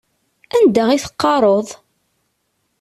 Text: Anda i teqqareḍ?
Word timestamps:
Anda 0.55 0.83
i 0.91 0.99
teqqareḍ? 1.03 1.67